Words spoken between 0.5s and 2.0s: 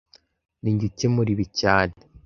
Ninjye ukemura ibi cyane